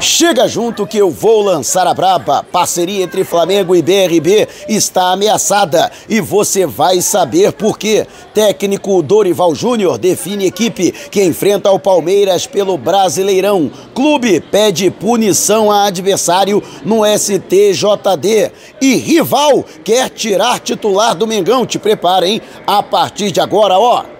Chega 0.00 0.46
junto 0.46 0.86
que 0.86 0.98
eu 0.98 1.10
vou 1.10 1.42
lançar 1.42 1.86
a 1.86 1.94
braba. 1.94 2.44
Parceria 2.52 3.02
entre 3.02 3.24
Flamengo 3.24 3.74
e 3.74 3.82
BRB 3.82 4.46
está 4.68 5.12
ameaçada 5.12 5.90
e 6.08 6.20
você 6.20 6.66
vai 6.66 7.00
saber 7.00 7.52
por 7.52 7.78
quê. 7.78 8.06
Técnico 8.34 9.02
Dorival 9.02 9.54
Júnior 9.54 9.96
define 9.96 10.46
equipe 10.46 10.92
que 11.10 11.24
enfrenta 11.24 11.70
o 11.70 11.78
Palmeiras 11.78 12.46
pelo 12.46 12.76
Brasileirão. 12.76 13.70
Clube 13.94 14.40
pede 14.40 14.90
punição 14.90 15.70
a 15.70 15.84
adversário 15.84 16.62
no 16.84 17.02
STJD. 17.06 18.52
E 18.80 18.96
rival 18.96 19.64
quer 19.82 20.10
tirar 20.10 20.60
titular 20.60 21.14
do 21.14 21.26
Mengão. 21.26 21.64
Te 21.64 21.78
prepara, 21.78 22.26
hein? 22.26 22.42
A 22.66 22.82
partir 22.82 23.30
de 23.30 23.40
agora, 23.40 23.78
ó. 23.78 24.13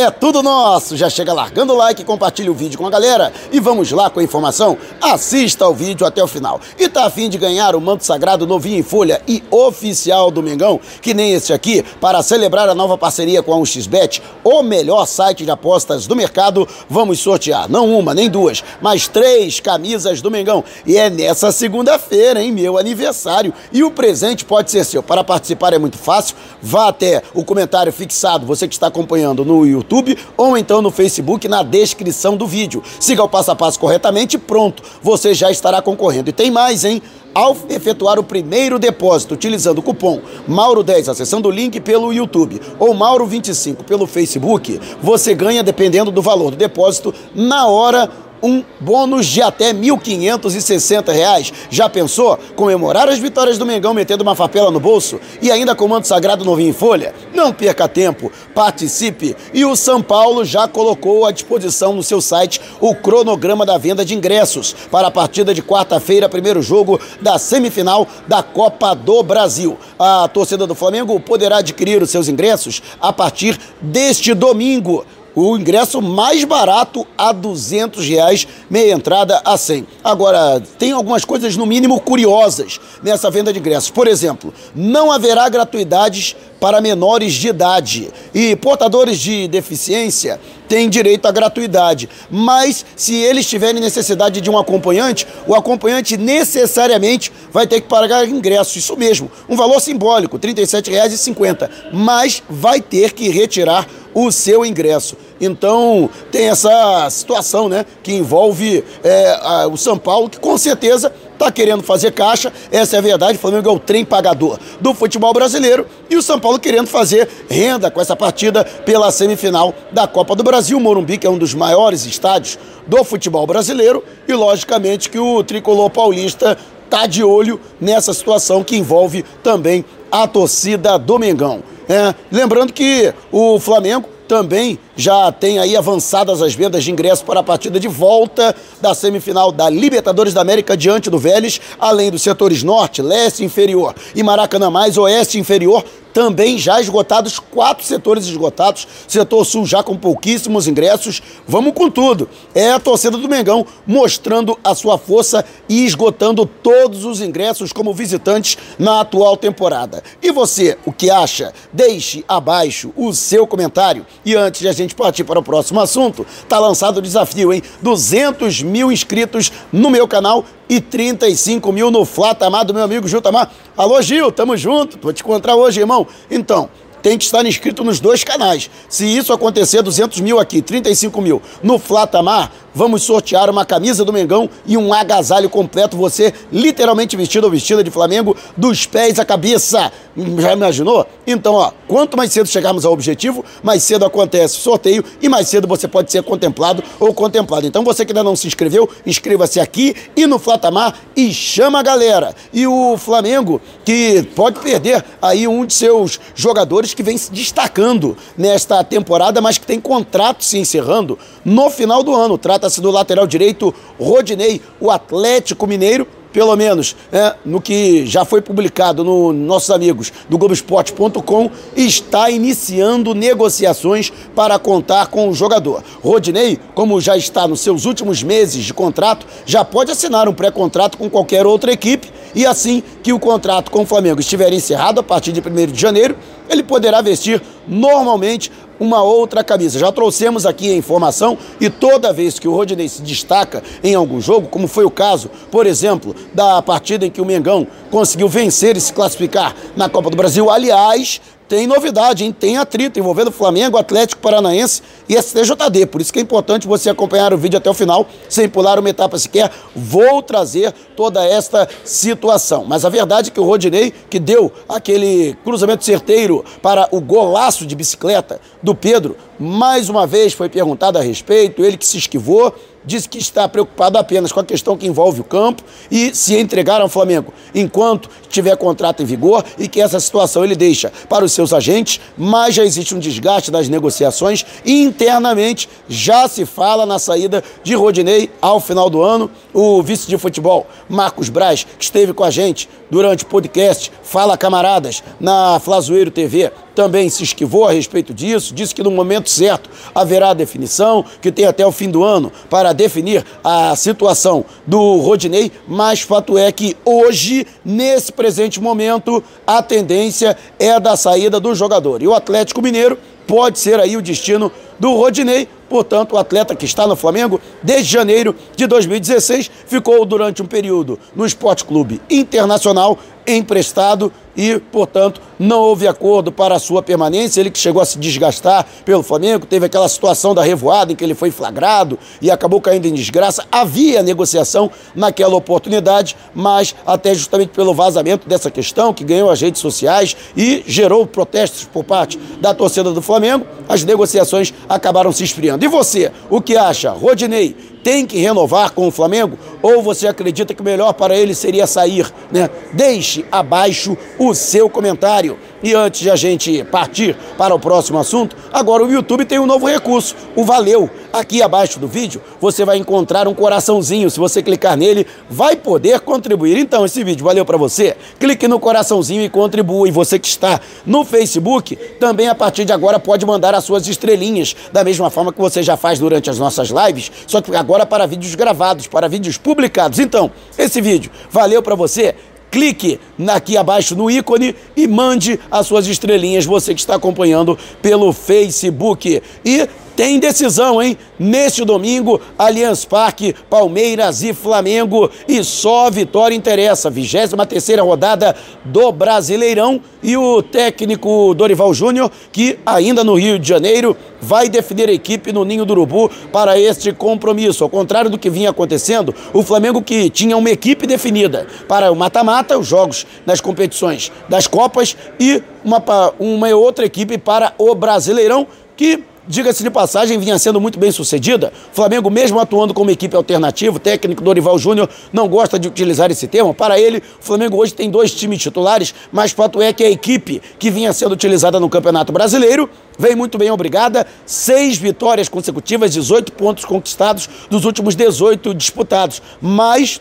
É 0.00 0.10
tudo 0.10 0.42
nosso! 0.42 0.96
Já 0.96 1.10
chega 1.10 1.30
largando 1.30 1.74
o 1.74 1.76
like, 1.76 2.02
compartilha 2.04 2.50
o 2.50 2.54
vídeo 2.54 2.78
com 2.78 2.86
a 2.86 2.90
galera 2.90 3.30
e 3.52 3.60
vamos 3.60 3.92
lá 3.92 4.08
com 4.08 4.18
a 4.18 4.22
informação? 4.22 4.78
Assista 4.98 5.66
ao 5.66 5.74
vídeo 5.74 6.06
até 6.06 6.24
o 6.24 6.26
final. 6.26 6.58
E 6.78 6.88
tá 6.88 7.04
afim 7.04 7.28
de 7.28 7.36
ganhar 7.36 7.76
o 7.76 7.82
manto 7.82 8.02
sagrado 8.02 8.46
novinho 8.46 8.78
em 8.78 8.82
folha 8.82 9.20
e 9.28 9.44
oficial 9.50 10.30
do 10.30 10.42
Mengão, 10.42 10.80
que 11.02 11.12
nem 11.12 11.34
esse 11.34 11.52
aqui, 11.52 11.84
para 12.00 12.22
celebrar 12.22 12.66
a 12.66 12.74
nova 12.74 12.96
parceria 12.96 13.42
com 13.42 13.52
a 13.52 13.58
1xBet, 13.58 14.22
o 14.42 14.62
melhor 14.62 15.04
site 15.04 15.44
de 15.44 15.50
apostas 15.50 16.06
do 16.06 16.16
mercado, 16.16 16.66
vamos 16.88 17.18
sortear 17.18 17.68
não 17.68 17.94
uma, 17.94 18.14
nem 18.14 18.30
duas, 18.30 18.64
mas 18.80 19.06
três 19.06 19.60
camisas 19.60 20.22
do 20.22 20.30
Mengão. 20.30 20.64
E 20.86 20.96
é 20.96 21.10
nessa 21.10 21.52
segunda-feira, 21.52 22.42
hein, 22.42 22.52
meu 22.52 22.78
aniversário. 22.78 23.52
E 23.70 23.84
o 23.84 23.90
presente 23.90 24.46
pode 24.46 24.70
ser 24.70 24.82
seu. 24.82 25.02
Para 25.02 25.22
participar 25.22 25.74
é 25.74 25.78
muito 25.78 25.98
fácil, 25.98 26.36
vá 26.62 26.88
até 26.88 27.22
o 27.34 27.44
comentário 27.44 27.92
fixado, 27.92 28.46
você 28.46 28.66
que 28.66 28.72
está 28.72 28.86
acompanhando 28.86 29.44
no 29.44 29.66
YouTube 29.66 29.89
YouTube 29.90 30.16
ou 30.36 30.56
então 30.56 30.80
no 30.80 30.90
Facebook 30.90 31.48
na 31.48 31.62
descrição 31.64 32.36
do 32.36 32.46
vídeo. 32.46 32.82
Siga 33.00 33.24
o 33.24 33.28
passo 33.28 33.50
a 33.50 33.56
passo 33.56 33.78
corretamente 33.80 34.36
e 34.36 34.38
pronto, 34.38 34.82
você 35.02 35.34
já 35.34 35.50
estará 35.50 35.82
concorrendo. 35.82 36.30
E 36.30 36.32
tem 36.32 36.50
mais, 36.50 36.84
hein? 36.84 37.02
Ao 37.34 37.56
efetuar 37.68 38.18
o 38.18 38.24
primeiro 38.24 38.78
depósito 38.78 39.34
utilizando 39.34 39.78
o 39.78 39.82
cupom 39.82 40.20
Mauro10, 40.48 41.08
acessando 41.08 41.48
o 41.48 41.50
link 41.50 41.80
pelo 41.80 42.12
YouTube, 42.12 42.60
ou 42.78 42.94
Mauro25 42.94 43.84
pelo 43.84 44.06
Facebook, 44.06 44.80
você 45.00 45.34
ganha, 45.34 45.62
dependendo 45.62 46.10
do 46.10 46.20
valor 46.20 46.50
do 46.50 46.56
depósito, 46.56 47.14
na 47.34 47.68
hora 47.68 48.10
um 48.42 48.64
bônus 48.80 49.26
de 49.26 49.42
até 49.42 49.72
R$ 49.72 49.78
1.560. 49.78 51.52
Já 51.70 51.88
pensou? 51.88 52.38
Comemorar 52.56 53.08
as 53.08 53.18
vitórias 53.18 53.58
do 53.58 53.66
Mengão 53.66 53.94
metendo 53.94 54.22
uma 54.22 54.34
fapela 54.34 54.70
no 54.70 54.80
bolso 54.80 55.20
e 55.40 55.50
ainda 55.50 55.74
com 55.74 55.84
o 55.84 55.88
manto 55.88 56.06
sagrado 56.06 56.44
novinho 56.44 56.70
em 56.70 56.72
folha? 56.72 57.14
Não 57.34 57.52
perca 57.52 57.88
tempo, 57.88 58.30
participe. 58.54 59.36
E 59.52 59.64
o 59.64 59.76
São 59.76 60.02
Paulo 60.02 60.44
já 60.44 60.66
colocou 60.66 61.26
à 61.26 61.32
disposição 61.32 61.92
no 61.92 62.02
seu 62.02 62.20
site 62.20 62.60
o 62.80 62.94
cronograma 62.94 63.66
da 63.66 63.78
venda 63.78 64.04
de 64.04 64.14
ingressos 64.14 64.74
para 64.90 65.08
a 65.08 65.10
partida 65.10 65.54
de 65.54 65.62
quarta-feira, 65.62 66.28
primeiro 66.28 66.62
jogo 66.62 67.00
da 67.20 67.38
semifinal 67.38 68.06
da 68.26 68.42
Copa 68.42 68.94
do 68.94 69.22
Brasil. 69.22 69.78
A 69.98 70.28
torcida 70.28 70.66
do 70.66 70.74
Flamengo 70.74 71.18
poderá 71.20 71.58
adquirir 71.58 72.02
os 72.02 72.10
seus 72.10 72.28
ingressos 72.28 72.82
a 73.00 73.12
partir 73.12 73.58
deste 73.80 74.34
domingo 74.34 75.04
o 75.34 75.56
ingresso 75.56 76.00
mais 76.02 76.44
barato 76.44 77.06
a 77.16 77.32
200 77.32 78.06
reais, 78.06 78.46
meia 78.68 78.92
entrada 78.92 79.40
a 79.44 79.56
100. 79.56 79.86
Agora, 80.02 80.60
tem 80.78 80.92
algumas 80.92 81.24
coisas 81.24 81.56
no 81.56 81.66
mínimo 81.66 82.00
curiosas 82.00 82.80
nessa 83.02 83.30
venda 83.30 83.52
de 83.52 83.58
ingressos. 83.58 83.90
Por 83.90 84.06
exemplo, 84.06 84.52
não 84.74 85.12
haverá 85.12 85.48
gratuidades 85.48 86.36
para 86.60 86.80
menores 86.80 87.32
de 87.32 87.48
idade 87.48 88.10
e 88.34 88.54
portadores 88.54 89.18
de 89.18 89.48
deficiência 89.48 90.38
têm 90.68 90.88
direito 90.88 91.26
à 91.26 91.32
gratuidade. 91.32 92.08
Mas 92.30 92.84
se 92.94 93.14
eles 93.14 93.46
tiverem 93.46 93.80
necessidade 93.80 94.40
de 94.40 94.48
um 94.48 94.56
acompanhante, 94.56 95.26
o 95.46 95.54
acompanhante 95.54 96.16
necessariamente 96.16 97.32
vai 97.50 97.66
ter 97.66 97.80
que 97.80 97.88
pagar 97.88 98.28
ingresso. 98.28 98.78
Isso 98.78 98.96
mesmo, 98.96 99.30
um 99.48 99.56
valor 99.56 99.80
simbólico, 99.80 100.36
R$ 100.36 100.54
37,50, 100.54 101.68
mas 101.92 102.42
vai 102.48 102.80
ter 102.80 103.12
que 103.12 103.28
retirar 103.30 103.88
o 104.14 104.30
seu 104.30 104.64
ingresso. 104.64 105.16
Então 105.40 106.08
tem 106.30 106.48
essa 106.48 107.08
situação, 107.10 107.68
né, 107.68 107.84
que 108.02 108.12
envolve 108.12 108.84
é, 109.02 109.38
a, 109.40 109.66
o 109.66 109.76
São 109.76 109.96
Paulo, 109.96 110.28
que 110.28 110.38
com 110.38 110.56
certeza 110.58 111.12
está 111.32 111.50
querendo 111.50 111.82
fazer 111.82 112.12
caixa, 112.12 112.52
essa 112.70 112.96
é 112.96 112.98
a 112.98 113.02
verdade. 113.02 113.38
O 113.38 113.40
Flamengo 113.40 113.68
é 113.68 113.72
o 113.72 113.78
trem 113.78 114.04
pagador 114.04 114.58
do 114.78 114.92
futebol 114.92 115.32
brasileiro 115.32 115.86
e 116.10 116.16
o 116.16 116.22
São 116.22 116.38
Paulo 116.38 116.58
querendo 116.58 116.86
fazer 116.86 117.26
renda 117.48 117.90
com 117.90 118.00
essa 118.00 118.14
partida 118.14 118.62
pela 118.62 119.10
semifinal 119.10 119.74
da 119.90 120.06
Copa 120.06 120.36
do 120.36 120.42
Brasil. 120.42 120.76
O 120.76 120.80
Morumbi, 120.80 121.16
que 121.16 121.26
é 121.26 121.30
um 121.30 121.38
dos 121.38 121.54
maiores 121.54 122.04
estádios 122.04 122.58
do 122.86 123.02
futebol 123.04 123.46
brasileiro, 123.46 124.04
e 124.28 124.32
logicamente 124.34 125.08
que 125.08 125.18
o 125.18 125.42
tricolor 125.42 125.88
paulista 125.88 126.58
está 126.84 127.06
de 127.06 127.22
olho 127.22 127.58
nessa 127.80 128.12
situação 128.12 128.62
que 128.62 128.76
envolve 128.76 129.24
também 129.42 129.84
a 130.10 130.26
torcida 130.26 130.98
do 130.98 131.18
Mengão. 131.18 131.62
É, 131.90 132.14
lembrando 132.30 132.72
que 132.72 133.12
o 133.32 133.58
Flamengo 133.58 134.08
também 134.28 134.78
já 135.00 135.32
tem 135.32 135.58
aí 135.58 135.76
avançadas 135.76 136.42
as 136.42 136.54
vendas 136.54 136.84
de 136.84 136.92
ingressos 136.92 137.24
para 137.24 137.40
a 137.40 137.42
partida 137.42 137.80
de 137.80 137.88
volta 137.88 138.54
da 138.80 138.94
semifinal 138.94 139.50
da 139.50 139.68
Libertadores 139.68 140.34
da 140.34 140.42
América 140.42 140.76
diante 140.76 141.10
do 141.10 141.18
Vélez, 141.18 141.60
além 141.78 142.10
dos 142.10 142.22
setores 142.22 142.62
norte, 142.62 143.02
leste 143.02 143.42
inferior 143.42 143.94
e 144.14 144.22
Maracanã 144.22 144.70
mais 144.70 144.96
oeste 144.98 145.38
inferior, 145.38 145.84
também 146.12 146.58
já 146.58 146.80
esgotados, 146.80 147.38
quatro 147.38 147.84
setores 147.84 148.26
esgotados, 148.26 148.86
setor 149.06 149.44
sul 149.44 149.66
já 149.66 149.82
com 149.82 149.96
pouquíssimos 149.96 150.66
ingressos. 150.66 151.22
Vamos 151.46 151.72
com 151.72 151.90
tudo. 151.90 152.28
É 152.54 152.72
a 152.72 152.80
torcida 152.80 153.16
do 153.16 153.28
Mengão 153.28 153.66
mostrando 153.86 154.58
a 154.62 154.74
sua 154.74 154.98
força 154.98 155.44
e 155.68 155.84
esgotando 155.84 156.44
todos 156.44 157.04
os 157.04 157.20
ingressos 157.20 157.72
como 157.72 157.94
visitantes 157.94 158.58
na 158.78 159.00
atual 159.00 159.36
temporada. 159.36 160.02
E 160.22 160.30
você, 160.32 160.76
o 160.84 160.92
que 160.92 161.10
acha? 161.10 161.52
Deixe 161.72 162.24
abaixo 162.26 162.92
o 162.96 163.12
seu 163.12 163.46
comentário. 163.46 164.04
E 164.24 164.34
antes 164.34 164.60
de 164.60 164.68
a 164.68 164.72
gente 164.72 164.89
partir 164.94 165.24
para 165.24 165.38
o 165.38 165.42
próximo 165.42 165.80
assunto, 165.80 166.26
tá 166.48 166.58
lançado 166.58 166.98
o 166.98 167.02
desafio, 167.02 167.52
hein? 167.52 167.62
200 167.82 168.62
mil 168.62 168.90
inscritos 168.92 169.52
no 169.72 169.90
meu 169.90 170.06
canal 170.06 170.44
e 170.68 170.80
35 170.80 171.72
mil 171.72 171.90
no 171.90 172.04
Flatamar 172.04 172.64
do 172.64 172.74
meu 172.74 172.82
amigo 172.82 173.08
Gil 173.08 173.20
Tamar. 173.20 173.50
Alô, 173.76 174.00
Gil, 174.00 174.30
tamo 174.30 174.56
junto. 174.56 174.98
Vou 175.00 175.12
te 175.12 175.22
encontrar 175.22 175.56
hoje, 175.56 175.80
irmão. 175.80 176.06
Então, 176.30 176.68
tem 177.02 177.18
que 177.18 177.24
estar 177.24 177.44
inscrito 177.44 177.82
nos 177.82 177.98
dois 177.98 178.22
canais. 178.22 178.70
Se 178.88 179.04
isso 179.04 179.32
acontecer, 179.32 179.82
200 179.82 180.20
mil 180.20 180.38
aqui, 180.38 180.62
35 180.62 181.20
mil 181.20 181.42
no 181.62 181.78
Flatamar, 181.78 182.52
vamos 182.74 183.02
sortear 183.02 183.50
uma 183.50 183.64
camisa 183.64 184.04
do 184.04 184.12
Mengão 184.12 184.48
e 184.66 184.76
um 184.76 184.92
agasalho 184.92 185.48
completo. 185.48 185.96
Você 185.96 186.32
literalmente 186.52 187.16
vestido 187.16 187.44
ou 187.44 187.50
vestida 187.50 187.82
de 187.82 187.90
Flamengo, 187.90 188.36
dos 188.56 188.86
pés 188.86 189.18
à 189.18 189.24
cabeça. 189.24 189.92
Já 190.38 190.52
imaginou? 190.52 191.06
Então, 191.26 191.54
ó, 191.54 191.72
quanto 191.86 192.16
mais 192.16 192.32
cedo 192.32 192.48
chegarmos 192.48 192.84
ao 192.84 192.92
objetivo, 192.92 193.44
mais 193.62 193.82
cedo 193.82 194.04
acontece 194.04 194.56
o 194.56 194.60
sorteio 194.60 195.04
e 195.20 195.28
mais 195.28 195.48
cedo 195.48 195.68
você 195.68 195.86
pode 195.86 196.10
ser 196.10 196.22
contemplado 196.22 196.82
ou 196.98 197.14
contemplado. 197.14 197.66
Então, 197.66 197.84
você 197.84 198.04
que 198.04 198.12
ainda 198.12 198.24
não 198.24 198.36
se 198.36 198.46
inscreveu, 198.46 198.88
inscreva-se 199.06 199.60
aqui 199.60 199.94
e 200.16 200.26
no 200.26 200.38
Flatamar 200.38 200.94
e 201.16 201.32
chama 201.32 201.80
a 201.80 201.82
galera. 201.82 202.34
E 202.52 202.66
o 202.66 202.96
Flamengo, 202.96 203.60
que 203.84 204.22
pode 204.34 204.60
perder 204.60 205.04
aí 205.22 205.46
um 205.46 205.64
de 205.64 205.74
seus 205.74 206.20
jogadores 206.34 206.94
que 206.94 207.02
vem 207.02 207.16
se 207.16 207.32
destacando 207.32 208.16
nesta 208.36 208.82
temporada, 208.82 209.40
mas 209.40 209.58
que 209.58 209.66
tem 209.66 209.80
contrato 209.80 210.44
se 210.44 210.58
encerrando 210.58 211.18
no 211.44 211.70
final 211.70 212.02
do 212.02 212.14
ano. 212.14 212.36
Trata-se 212.60 212.82
do 212.82 212.90
lateral 212.90 213.26
direito 213.26 213.74
Rodinei, 213.98 214.60
o 214.78 214.90
Atlético 214.90 215.66
Mineiro 215.66 216.06
pelo 216.32 216.54
menos 216.54 216.94
é, 217.10 217.34
no 217.44 217.60
que 217.60 218.06
já 218.06 218.24
foi 218.24 218.40
publicado 218.40 219.02
no 219.02 219.32
nossos 219.32 219.70
amigos 219.70 220.12
do 220.28 220.38
Globoesporte.com, 220.38 221.50
está 221.76 222.30
iniciando 222.30 223.14
negociações 223.14 224.12
para 224.34 224.56
contar 224.58 225.08
com 225.08 225.28
o 225.28 225.34
jogador. 225.34 225.82
Rodinei, 226.02 226.58
como 226.74 227.00
já 227.00 227.16
está 227.16 227.48
nos 227.48 227.60
seus 227.60 227.84
últimos 227.84 228.22
meses 228.22 228.64
de 228.64 228.72
contrato, 228.72 229.26
já 229.44 229.64
pode 229.64 229.90
assinar 229.90 230.28
um 230.28 230.32
pré-contrato 230.32 230.96
com 230.96 231.10
qualquer 231.10 231.46
outra 231.46 231.72
equipe 231.72 232.12
e 232.32 232.46
assim 232.46 232.82
que 233.02 233.12
o 233.12 233.18
contrato 233.18 233.70
com 233.70 233.82
o 233.82 233.86
Flamengo 233.86 234.20
estiver 234.20 234.52
encerrado 234.52 235.00
a 235.00 235.02
partir 235.02 235.32
de 235.32 235.40
1 235.40 235.72
de 235.72 235.80
janeiro, 235.80 236.16
ele 236.50 236.62
poderá 236.62 237.00
vestir 237.00 237.40
normalmente 237.66 238.50
uma 238.78 239.02
outra 239.02 239.44
camisa. 239.44 239.78
Já 239.78 239.92
trouxemos 239.92 240.46
aqui 240.46 240.72
a 240.72 240.76
informação 240.76 241.38
e 241.60 241.68
toda 241.68 242.12
vez 242.12 242.38
que 242.38 242.48
o 242.48 242.54
Rodinei 242.54 242.88
se 242.88 243.02
destaca 243.02 243.62
em 243.84 243.94
algum 243.94 244.20
jogo, 244.20 244.48
como 244.48 244.66
foi 244.66 244.84
o 244.84 244.90
caso, 244.90 245.30
por 245.50 245.66
exemplo, 245.66 246.16
da 246.34 246.60
partida 246.62 247.06
em 247.06 247.10
que 247.10 247.20
o 247.20 247.26
Mengão 247.26 247.66
conseguiu 247.90 248.28
vencer 248.28 248.76
e 248.76 248.80
se 248.80 248.92
classificar 248.92 249.54
na 249.76 249.88
Copa 249.88 250.10
do 250.10 250.16
Brasil, 250.16 250.50
aliás, 250.50 251.20
tem 251.50 251.66
novidade, 251.66 252.22
hein? 252.22 252.32
Tem 252.32 252.58
atrito 252.58 253.00
envolvendo 253.00 253.32
Flamengo, 253.32 253.76
Atlético 253.76 254.22
Paranaense 254.22 254.82
e 255.08 255.20
STJD. 255.20 255.84
Por 255.86 256.00
isso 256.00 256.12
que 256.12 256.20
é 256.20 256.22
importante 256.22 256.68
você 256.68 256.88
acompanhar 256.88 257.34
o 257.34 257.36
vídeo 257.36 257.58
até 257.58 257.68
o 257.68 257.74
final, 257.74 258.06
sem 258.28 258.48
pular 258.48 258.78
uma 258.78 258.88
etapa 258.88 259.18
sequer. 259.18 259.50
Vou 259.74 260.22
trazer 260.22 260.72
toda 260.96 261.26
esta 261.26 261.68
situação. 261.84 262.64
Mas 262.64 262.84
a 262.84 262.88
verdade 262.88 263.30
é 263.30 263.32
que 263.32 263.40
o 263.40 263.44
Rodinei, 263.44 263.92
que 264.08 264.20
deu 264.20 264.52
aquele 264.68 265.36
cruzamento 265.42 265.84
certeiro 265.84 266.44
para 266.62 266.88
o 266.92 267.00
golaço 267.00 267.66
de 267.66 267.74
bicicleta 267.74 268.40
do 268.62 268.72
Pedro, 268.72 269.16
mais 269.36 269.88
uma 269.88 270.06
vez 270.06 270.32
foi 270.32 270.48
perguntado 270.48 270.98
a 270.98 271.02
respeito, 271.02 271.64
ele 271.64 271.76
que 271.76 271.86
se 271.86 271.98
esquivou 271.98 272.54
disse 272.84 273.08
que 273.08 273.18
está 273.18 273.48
preocupado 273.48 273.98
apenas 273.98 274.32
com 274.32 274.40
a 274.40 274.44
questão 274.44 274.76
que 274.76 274.86
envolve 274.86 275.20
o 275.20 275.24
campo 275.24 275.62
e 275.90 276.14
se 276.14 276.36
entregar 276.36 276.80
ao 276.80 276.88
Flamengo 276.88 277.32
enquanto 277.54 278.08
tiver 278.28 278.56
contrato 278.56 279.02
em 279.02 279.06
vigor 279.06 279.44
e 279.58 279.68
que 279.68 279.80
essa 279.80 279.98
situação 280.00 280.44
ele 280.44 280.56
deixa 280.56 280.92
para 281.08 281.24
os 281.24 281.32
seus 281.32 281.52
agentes, 281.52 282.00
mas 282.16 282.54
já 282.54 282.64
existe 282.64 282.94
um 282.94 282.98
desgaste 282.98 283.50
das 283.50 283.68
negociações 283.68 284.44
e 284.64 284.82
internamente 284.82 285.68
já 285.88 286.28
se 286.28 286.46
fala 286.46 286.86
na 286.86 286.98
saída 286.98 287.42
de 287.62 287.74
Rodinei 287.74 288.30
ao 288.40 288.60
final 288.60 288.88
do 288.88 289.02
ano. 289.02 289.30
O 289.52 289.82
vice 289.82 290.08
de 290.08 290.16
futebol, 290.16 290.66
Marcos 290.88 291.28
Braz, 291.28 291.66
que 291.78 291.84
esteve 291.84 292.12
com 292.12 292.24
a 292.24 292.30
gente 292.30 292.68
durante 292.90 293.24
o 293.24 293.26
podcast 293.26 293.92
Fala 294.02 294.36
Camaradas 294.36 295.02
na 295.18 295.58
Flazoeiro 295.60 296.10
TV, 296.10 296.52
também 296.80 297.10
se 297.10 297.22
esquivou 297.22 297.68
a 297.68 297.72
respeito 297.72 298.14
disso, 298.14 298.54
disse 298.54 298.74
que 298.74 298.82
no 298.82 298.90
momento 298.90 299.28
certo 299.28 299.68
haverá 299.94 300.32
definição, 300.32 301.04
que 301.20 301.30
tem 301.30 301.44
até 301.44 301.66
o 301.66 301.70
fim 301.70 301.90
do 301.90 302.02
ano 302.02 302.32
para 302.48 302.72
definir 302.72 303.22
a 303.44 303.76
situação 303.76 304.46
do 304.66 304.96
Rodinei, 304.96 305.52
mas 305.68 306.00
fato 306.00 306.38
é 306.38 306.50
que 306.50 306.74
hoje, 306.82 307.46
nesse 307.62 308.10
presente 308.10 308.58
momento, 308.62 309.22
a 309.46 309.62
tendência 309.62 310.34
é 310.58 310.80
da 310.80 310.96
saída 310.96 311.38
do 311.38 311.54
jogador. 311.54 312.02
E 312.02 312.08
o 312.08 312.14
Atlético 312.14 312.62
Mineiro 312.62 312.96
pode 313.26 313.58
ser 313.58 313.78
aí 313.78 313.94
o 313.94 314.00
destino 314.00 314.50
do 314.78 314.94
Rodinei, 314.94 315.46
Portanto, 315.70 316.14
o 316.14 316.18
atleta 316.18 316.56
que 316.56 316.64
está 316.64 316.84
no 316.84 316.96
Flamengo 316.96 317.40
desde 317.62 317.92
janeiro 317.92 318.34
de 318.56 318.66
2016 318.66 319.48
ficou 319.68 320.04
durante 320.04 320.42
um 320.42 320.46
período 320.46 320.98
no 321.14 321.24
Esporte 321.24 321.64
Clube 321.64 322.00
Internacional 322.10 322.98
emprestado 323.26 324.12
e, 324.36 324.58
portanto, 324.58 325.20
não 325.38 325.60
houve 325.60 325.86
acordo 325.86 326.30
para 326.30 326.54
a 326.54 326.58
sua 326.58 326.82
permanência. 326.82 327.40
Ele 327.40 327.50
que 327.50 327.58
chegou 327.58 327.82
a 327.82 327.84
se 327.84 327.98
desgastar 327.98 328.66
pelo 328.84 329.02
Flamengo, 329.02 329.46
teve 329.46 329.66
aquela 329.66 329.88
situação 329.88 330.34
da 330.34 330.42
revoada 330.42 330.92
em 330.92 330.96
que 330.96 331.04
ele 331.04 331.14
foi 331.14 331.30
flagrado 331.30 331.98
e 332.22 332.30
acabou 332.30 332.60
caindo 332.60 332.86
em 332.86 332.94
desgraça. 332.94 333.44
Havia 333.50 334.02
negociação 334.02 334.70
naquela 334.94 335.34
oportunidade, 335.34 336.16
mas 336.34 336.74
até 336.86 337.14
justamente 337.14 337.50
pelo 337.50 337.74
vazamento 337.74 338.28
dessa 338.28 338.50
questão 338.50 338.94
que 338.94 339.04
ganhou 339.04 339.30
as 339.30 339.40
redes 339.40 339.60
sociais 339.60 340.16
e 340.36 340.62
gerou 340.66 341.06
protestos 341.06 341.64
por 341.64 341.84
parte 341.84 342.18
da 342.40 342.54
torcida 342.54 342.92
do 342.92 343.02
Flamengo, 343.02 343.46
as 343.68 343.84
negociações 343.84 344.54
acabaram 344.68 345.12
se 345.12 345.24
esfriando. 345.24 345.64
E 345.64 345.68
você, 345.68 346.12
o 346.28 346.40
que 346.40 346.56
acha? 346.56 346.90
Rodinei 346.90 347.54
tem 347.82 348.06
que 348.06 348.18
renovar 348.18 348.72
com 348.72 348.86
o 348.86 348.90
Flamengo? 348.90 349.38
Ou 349.62 349.82
você 349.82 350.06
acredita 350.06 350.54
que 350.54 350.62
o 350.62 350.64
melhor 350.64 350.92
para 350.94 351.16
ele 351.16 351.34
seria 351.34 351.66
sair? 351.66 352.12
Né? 352.30 352.48
Deixe 352.72 353.24
abaixo 353.30 353.96
o 354.18 354.34
seu 354.34 354.68
comentário. 354.68 355.38
E 355.62 355.74
antes 355.74 356.00
de 356.00 356.10
a 356.10 356.16
gente 356.16 356.64
partir 356.64 357.14
para 357.36 357.54
o 357.54 357.58
próximo 357.58 357.98
assunto, 357.98 358.34
agora 358.50 358.82
o 358.82 358.90
YouTube 358.90 359.26
tem 359.26 359.38
um 359.38 359.46
novo 359.46 359.66
recurso, 359.66 360.16
o 360.34 360.44
Valeu. 360.44 360.88
Aqui 361.12 361.42
abaixo 361.42 361.78
do 361.78 361.88
vídeo 361.88 362.22
você 362.40 362.64
vai 362.64 362.78
encontrar 362.78 363.26
um 363.26 363.34
coraçãozinho. 363.34 364.08
Se 364.08 364.18
você 364.18 364.42
clicar 364.42 364.76
nele, 364.76 365.06
vai 365.28 365.56
poder 365.56 366.00
contribuir. 366.00 366.56
Então, 366.56 366.84
esse 366.84 367.02
vídeo 367.04 367.24
valeu 367.24 367.44
para 367.44 367.56
você? 367.56 367.96
Clique 368.18 368.46
no 368.48 368.60
coraçãozinho 368.60 369.22
e 369.22 369.28
contribua. 369.28 369.88
E 369.88 369.90
você 369.90 370.18
que 370.18 370.28
está 370.28 370.60
no 370.86 371.04
Facebook, 371.04 371.76
também 371.98 372.28
a 372.28 372.34
partir 372.34 372.64
de 372.64 372.72
agora 372.72 372.98
pode 372.98 373.26
mandar 373.26 373.54
as 373.54 373.64
suas 373.64 373.86
estrelinhas, 373.86 374.54
da 374.72 374.84
mesma 374.84 375.10
forma 375.10 375.32
que 375.32 375.40
você 375.40 375.62
já 375.62 375.76
faz 375.76 375.98
durante 375.98 376.30
as 376.30 376.38
nossas 376.38 376.68
lives, 376.70 377.10
só 377.26 377.40
que 377.40 377.54
agora 377.54 377.84
para 377.84 378.06
vídeos 378.06 378.34
gravados, 378.34 378.86
para 378.86 379.08
vídeos 379.08 379.36
publicados. 379.50 379.98
Então, 379.98 380.30
esse 380.56 380.80
vídeo 380.80 381.10
valeu 381.30 381.62
para 381.62 381.74
você? 381.74 382.14
clique 382.50 382.98
aqui 383.28 383.56
abaixo 383.56 383.94
no 383.94 384.10
ícone 384.10 384.56
e 384.76 384.88
mande 384.88 385.38
as 385.50 385.68
suas 385.68 385.86
estrelinhas, 385.86 386.44
você 386.44 386.74
que 386.74 386.80
está 386.80 386.96
acompanhando 386.96 387.56
pelo 387.80 388.12
Facebook. 388.12 389.22
E 389.44 389.68
tem 390.00 390.18
decisão, 390.18 390.80
hein? 390.80 390.96
Neste 391.18 391.62
domingo, 391.62 392.18
Allianz 392.38 392.86
Parque, 392.86 393.34
Palmeiras 393.50 394.22
e 394.22 394.32
Flamengo. 394.32 395.10
E 395.28 395.44
só 395.44 395.88
a 395.88 395.90
vitória 395.90 396.34
interessa. 396.34 396.88
23 396.88 397.78
rodada 397.80 398.34
do 398.64 398.90
Brasileirão. 398.92 399.78
E 400.02 400.16
o 400.16 400.42
técnico 400.42 401.34
Dorival 401.34 401.74
Júnior, 401.74 402.10
que 402.32 402.58
ainda 402.64 403.04
no 403.04 403.14
Rio 403.16 403.38
de 403.38 403.46
Janeiro, 403.46 403.94
vai 404.22 404.48
definir 404.48 404.88
a 404.88 404.92
equipe 404.92 405.34
no 405.34 405.44
Ninho 405.44 405.66
do 405.66 405.74
Urubu 405.74 406.10
para 406.32 406.58
este 406.58 406.94
compromisso. 406.94 407.62
Ao 407.62 407.68
contrário 407.68 408.08
do 408.08 408.16
que 408.16 408.30
vinha 408.30 408.48
acontecendo, 408.48 409.14
o 409.34 409.42
Flamengo 409.42 409.82
que 409.82 410.08
tinha 410.08 410.34
uma 410.34 410.48
equipe 410.48 410.86
definida 410.86 411.46
para 411.68 411.92
o 411.92 411.94
mata-mata, 411.94 412.58
os 412.58 412.66
jogos 412.66 413.06
nas 413.26 413.42
competições 413.42 414.10
das 414.30 414.46
Copas 414.46 414.96
e 415.20 415.42
uma, 415.62 415.84
uma 416.18 416.48
outra 416.56 416.86
equipe 416.86 417.18
para 417.18 417.52
o 417.58 417.74
Brasileirão, 417.74 418.46
que 418.74 419.09
diga-se 419.26 419.62
de 419.62 419.70
passagem, 419.70 420.18
vinha 420.18 420.38
sendo 420.38 420.60
muito 420.60 420.78
bem 420.78 420.90
sucedida. 420.90 421.52
O 421.72 421.74
Flamengo, 421.74 422.10
mesmo 422.10 422.38
atuando 422.40 422.74
como 422.74 422.90
equipe 422.90 423.16
alternativa, 423.16 423.76
o 423.76 423.80
técnico 423.80 424.22
Dorival 424.22 424.58
Júnior 424.58 424.88
não 425.12 425.28
gosta 425.28 425.58
de 425.58 425.68
utilizar 425.68 426.10
esse 426.10 426.26
termo. 426.26 426.54
Para 426.54 426.78
ele, 426.78 426.98
o 426.98 427.24
Flamengo 427.24 427.56
hoje 427.56 427.74
tem 427.74 427.90
dois 427.90 428.12
times 428.12 428.40
titulares, 428.40 428.94
mas 429.12 429.32
fato 429.32 429.60
é 429.62 429.72
que 429.72 429.84
a 429.84 429.90
equipe 429.90 430.42
que 430.58 430.70
vinha 430.70 430.92
sendo 430.92 431.12
utilizada 431.12 431.60
no 431.60 431.68
Campeonato 431.68 432.12
Brasileiro 432.12 432.68
vem 432.98 433.14
muito 433.14 433.38
bem, 433.38 433.50
obrigada. 433.50 434.06
Seis 434.26 434.76
vitórias 434.76 435.28
consecutivas, 435.28 435.92
18 435.92 436.32
pontos 436.32 436.64
conquistados 436.64 437.28
dos 437.48 437.64
últimos 437.64 437.94
18 437.94 438.54
disputados. 438.54 439.22
Mas 439.40 440.00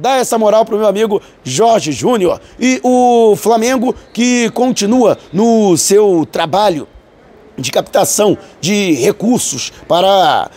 Dá 0.00 0.16
essa 0.16 0.38
moral 0.38 0.64
para 0.64 0.74
o 0.74 0.78
meu 0.78 0.88
amigo 0.88 1.22
Jorge 1.42 1.92
Júnior. 1.92 2.40
E 2.58 2.80
o 2.82 3.36
Flamengo 3.36 3.94
que 4.12 4.50
continua 4.50 5.16
no 5.32 5.76
seu 5.76 6.26
trabalho 6.30 6.88
de 7.56 7.70
captação 7.70 8.36
de 8.60 8.94
recursos 8.94 9.72
para 9.86 10.50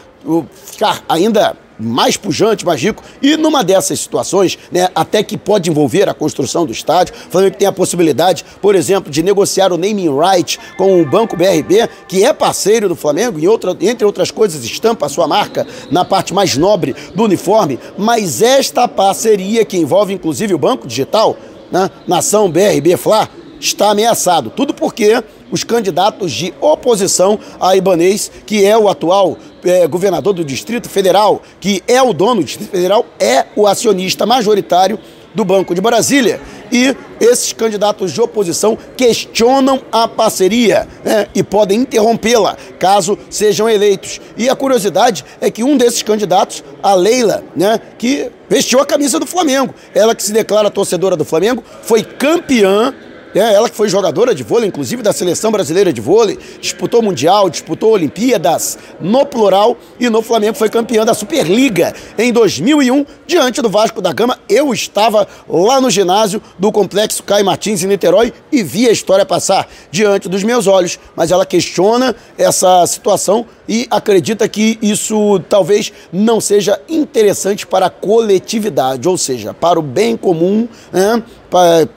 ficar 0.66 1.04
ainda 1.08 1.56
mais 1.80 2.18
pujante, 2.18 2.66
mais 2.66 2.82
rico. 2.82 3.04
E 3.22 3.38
numa 3.38 3.64
dessas 3.64 4.00
situações, 4.00 4.58
né, 4.72 4.90
até 4.96 5.22
que 5.24 5.38
pode 5.38 5.70
envolver 5.70 6.10
a 6.10 6.14
construção 6.14 6.66
do 6.66 6.72
estádio, 6.72 7.14
o 7.28 7.32
Flamengo 7.32 7.56
tem 7.58 7.68
a 7.68 7.72
possibilidade, 7.72 8.46
por 8.62 8.76
exemplo, 8.76 9.12
de 9.12 9.22
negociar 9.22 9.72
o 9.72 9.78
naming 9.78 10.10
right 10.10 10.60
com 10.78 11.02
o 11.02 11.06
Banco 11.06 11.36
BRB, 11.36 11.88
que 12.08 12.24
é 12.24 12.34
parceiro 12.34 12.90
do 12.90 12.96
Flamengo, 12.96 13.40
e 13.40 13.48
outra, 13.48 13.76
entre 13.82 14.06
outras 14.06 14.32
coisas, 14.32 14.64
estampa 14.64 15.06
a 15.06 15.10
sua 15.10 15.28
marca 15.28 15.68
na 15.92 16.04
parte 16.04 16.34
mais 16.34 16.58
nobre 16.58 16.96
do 17.14 17.24
uniforme. 17.24 17.80
Mas 17.98 18.42
esta 18.42 18.88
parceria, 18.88 19.66
que 19.66 19.78
envolve 19.78 20.14
inclusive 20.14 20.54
o 20.54 20.58
Banco 20.58 20.88
Digital, 20.88 21.38
né, 21.72 21.90
Nação 22.08 22.50
BRB 22.50 22.98
Fla, 22.98 23.30
está 23.60 23.92
ameaçado. 23.92 24.50
Tudo 24.50 24.74
porque 24.74 25.22
os 25.52 25.64
candidatos 25.64 26.32
de 26.32 26.54
oposição 26.60 27.40
a 27.60 27.76
Ibanês, 27.76 28.32
que 28.46 28.66
é 28.66 28.78
o 28.78 28.90
atual 28.90 29.38
é, 29.70 29.88
governador 29.88 30.34
do 30.34 30.44
Distrito 30.44 30.90
Federal, 30.90 31.42
que 31.60 31.84
é 31.88 32.02
o 32.02 32.14
dono 32.14 32.42
do 32.42 32.46
Distrito 32.46 32.72
Federal, 32.72 33.06
é 33.20 33.46
o 33.56 33.68
acionista 33.68 34.26
majoritário 34.26 35.00
do 35.34 35.46
Banco 35.46 35.76
de 35.76 35.82
Brasília. 35.82 36.42
E 36.72 36.96
esses 37.20 37.54
candidatos 37.54 38.12
de 38.12 38.20
oposição 38.20 38.78
questionam 38.98 39.82
a 39.92 40.08
parceria 40.08 40.88
né, 41.04 41.28
e 41.34 41.44
podem 41.44 41.82
interrompê-la 41.82 42.58
caso 42.80 43.18
sejam 43.30 43.70
eleitos. 43.70 44.20
E 44.36 44.50
a 44.50 44.56
curiosidade 44.56 45.24
é 45.40 45.50
que 45.50 45.64
um 45.64 45.78
desses 45.78 46.02
candidatos, 46.02 46.64
a 46.82 46.94
Leila, 46.94 47.44
né, 47.56 47.80
que 47.98 48.32
vestiu 48.50 48.80
a 48.80 48.86
camisa 48.86 49.20
do 49.20 49.26
Flamengo, 49.26 49.74
ela 49.94 50.16
que 50.16 50.24
se 50.24 50.34
declara 50.34 50.72
torcedora 50.72 51.16
do 51.16 51.24
Flamengo, 51.24 51.64
foi 51.84 52.04
campeã 52.04 52.94
É, 53.36 53.54
ela 53.54 53.70
que 53.70 53.76
foi 53.76 53.90
jogadora 53.90 54.34
de 54.34 54.44
vôlei, 54.44 54.68
inclusive 54.68 55.04
da 55.04 55.12
seleção 55.12 55.52
brasileira 55.52 55.92
de 55.92 56.02
vôlei, 56.02 56.40
disputou 56.60 57.02
Mundial, 57.02 57.50
disputou 57.50 57.92
Olimpíadas 57.92 58.78
no 59.00 59.26
plural 59.26 59.78
e 60.00 60.10
no 60.10 60.22
Flamengo 60.22 60.58
foi 60.58 60.70
campeã 60.70 61.06
da 61.06 61.14
Superliga 61.14 61.94
em 62.18 62.32
2001 62.32 63.06
diante 63.26 63.62
do 63.62 63.70
Vasco 63.70 64.02
da 64.02 64.14
Gama. 64.14 64.40
Eu 64.50 64.74
estava 64.74 65.28
lá 65.48 65.82
no 65.82 65.90
ginásio 65.90 66.42
do 66.58 66.72
Complexo 66.72 67.24
Caio 67.24 67.46
Martins 67.46 67.84
em 67.84 67.88
Niterói 67.88 68.34
e 68.52 68.64
vi 68.64 68.88
a 68.88 68.92
história 68.92 69.26
passar 69.26 69.68
diante 69.92 70.30
dos 70.30 70.44
meus 70.44 70.66
olhos, 70.66 70.98
mas 71.16 71.32
ela 71.32 71.46
questiona 71.46 72.16
essa 72.38 72.86
situação 72.88 73.46
e 73.68 73.88
acredita 73.90 74.48
que 74.48 74.78
isso 74.82 75.40
talvez 75.50 75.92
não 76.12 76.40
seja 76.40 76.80
interessante 76.88 77.66
para 77.66 77.88
a 77.88 77.90
coletividade, 77.90 79.08
ou 79.08 79.18
seja, 79.18 79.54
para 79.54 79.80
o 79.80 79.82
bem 79.82 80.16
comum, 80.16 80.68
né? 80.92 81.22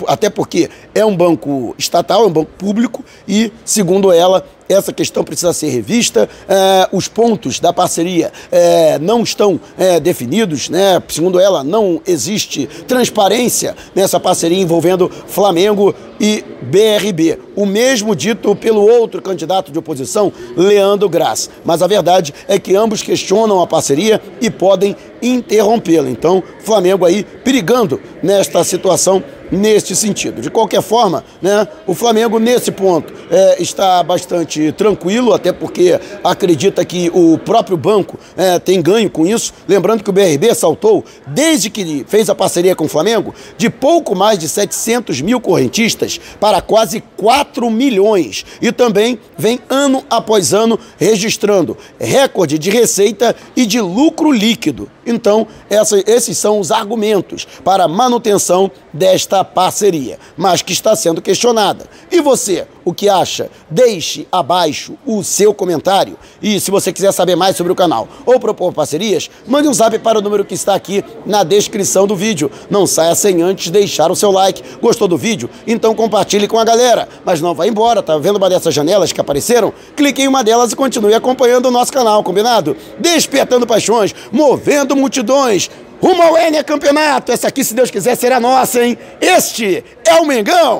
até 0.06 0.30
porque 0.30 0.70
é 0.94 1.04
um 1.04 1.16
banco 1.16 1.74
estatal, 1.78 2.24
é 2.24 2.26
um 2.26 2.32
banco 2.32 2.52
público 2.56 3.04
e, 3.26 3.52
segundo 3.64 4.12
ela, 4.12 4.44
essa 4.72 4.92
questão 4.92 5.24
precisa 5.24 5.52
ser 5.52 5.68
revista. 5.68 6.28
É, 6.48 6.88
os 6.92 7.08
pontos 7.08 7.58
da 7.60 7.72
parceria 7.72 8.32
é, 8.50 8.98
não 8.98 9.22
estão 9.22 9.60
é, 9.78 9.98
definidos, 9.98 10.68
né? 10.68 11.02
Segundo 11.08 11.38
ela, 11.40 11.64
não 11.64 12.00
existe 12.06 12.66
transparência 12.86 13.76
nessa 13.94 14.20
parceria 14.20 14.60
envolvendo 14.60 15.10
Flamengo 15.26 15.94
e 16.20 16.44
BRB. 16.62 17.38
O 17.56 17.64
mesmo 17.66 18.14
dito 18.14 18.54
pelo 18.54 18.82
outro 18.82 19.22
candidato 19.22 19.72
de 19.72 19.78
oposição, 19.78 20.32
Leandro 20.56 21.08
Graça. 21.08 21.50
Mas 21.64 21.82
a 21.82 21.86
verdade 21.86 22.34
é 22.46 22.58
que 22.58 22.76
ambos 22.76 23.02
questionam 23.02 23.60
a 23.60 23.66
parceria 23.66 24.20
e 24.40 24.50
podem 24.50 24.96
interrompê-la. 25.22 26.10
Então, 26.10 26.42
Flamengo 26.60 27.04
aí 27.04 27.24
perigando 27.24 28.00
nesta 28.22 28.62
situação 28.64 29.22
neste 29.50 29.96
sentido. 29.96 30.40
De 30.40 30.50
qualquer 30.50 30.82
forma, 30.82 31.24
né, 31.42 31.66
o 31.86 31.94
Flamengo 31.94 32.38
nesse 32.38 32.70
ponto 32.70 33.12
é, 33.30 33.60
está 33.60 34.02
bastante 34.02 34.72
tranquilo, 34.72 35.32
até 35.32 35.52
porque 35.52 35.98
acredita 36.22 36.84
que 36.84 37.10
o 37.12 37.38
próprio 37.38 37.76
banco 37.76 38.18
é, 38.36 38.58
tem 38.58 38.80
ganho 38.80 39.10
com 39.10 39.26
isso. 39.26 39.52
Lembrando 39.66 40.04
que 40.04 40.10
o 40.10 40.12
BRB 40.12 40.54
saltou, 40.54 41.04
desde 41.26 41.70
que 41.70 42.04
fez 42.06 42.30
a 42.30 42.34
parceria 42.34 42.76
com 42.76 42.84
o 42.84 42.88
Flamengo, 42.88 43.34
de 43.56 43.68
pouco 43.68 44.14
mais 44.14 44.38
de 44.38 44.48
700 44.48 45.20
mil 45.20 45.40
correntistas 45.40 46.20
para 46.38 46.60
quase 46.60 47.02
4 47.16 47.68
milhões. 47.70 48.44
E 48.62 48.70
também 48.70 49.18
vem 49.36 49.60
ano 49.68 50.04
após 50.08 50.52
ano 50.52 50.78
registrando 50.96 51.76
recorde 51.98 52.58
de 52.58 52.70
receita 52.70 53.34
e 53.56 53.66
de 53.66 53.80
lucro 53.80 54.30
líquido. 54.30 54.88
Então, 55.06 55.46
essa, 55.68 56.02
esses 56.06 56.36
são 56.36 56.60
os 56.60 56.70
argumentos 56.70 57.46
para 57.64 57.84
a 57.84 57.88
manutenção 57.88 58.70
desta 58.92 59.44
parceria, 59.44 60.18
mas 60.36 60.62
que 60.62 60.72
está 60.72 60.94
sendo 60.94 61.22
questionada. 61.22 61.86
E 62.10 62.20
você, 62.20 62.66
o 62.90 62.94
que 62.94 63.08
acha? 63.08 63.50
Deixe 63.70 64.26
abaixo 64.30 64.94
o 65.06 65.22
seu 65.22 65.54
comentário. 65.54 66.18
E 66.42 66.58
se 66.60 66.70
você 66.70 66.92
quiser 66.92 67.12
saber 67.12 67.36
mais 67.36 67.56
sobre 67.56 67.72
o 67.72 67.76
canal 67.76 68.08
ou 68.26 68.38
propor 68.38 68.72
parcerias, 68.72 69.30
mande 69.46 69.68
um 69.68 69.74
zap 69.74 69.96
para 70.00 70.18
o 70.18 70.22
número 70.22 70.44
que 70.44 70.54
está 70.54 70.74
aqui 70.74 71.04
na 71.24 71.44
descrição 71.44 72.06
do 72.06 72.16
vídeo. 72.16 72.50
Não 72.68 72.86
saia 72.86 73.14
sem 73.14 73.42
antes 73.42 73.70
deixar 73.70 74.10
o 74.10 74.16
seu 74.16 74.30
like. 74.30 74.62
Gostou 74.80 75.06
do 75.06 75.16
vídeo? 75.16 75.48
Então 75.66 75.94
compartilhe 75.94 76.48
com 76.48 76.58
a 76.58 76.64
galera. 76.64 77.08
Mas 77.24 77.40
não 77.40 77.54
vá 77.54 77.66
embora, 77.66 78.02
tá 78.02 78.18
vendo 78.18 78.36
uma 78.36 78.50
dessas 78.50 78.74
janelas 78.74 79.12
que 79.12 79.20
apareceram? 79.20 79.72
Clique 79.96 80.22
em 80.22 80.28
uma 80.28 80.42
delas 80.42 80.72
e 80.72 80.76
continue 80.76 81.14
acompanhando 81.14 81.66
o 81.66 81.70
nosso 81.70 81.92
canal, 81.92 82.24
combinado? 82.24 82.76
Despertando 82.98 83.66
paixões, 83.66 84.14
movendo 84.32 84.96
multidões. 84.96 85.70
Rumo 86.02 86.22
ao 86.22 86.38
N 86.38 86.64
campeonato. 86.64 87.30
Essa 87.30 87.48
aqui, 87.48 87.62
se 87.62 87.74
Deus 87.74 87.90
quiser, 87.90 88.16
será 88.16 88.40
nossa, 88.40 88.82
hein? 88.82 88.98
Este 89.20 89.84
é 90.04 90.14
o 90.14 90.24
Mengão. 90.24 90.78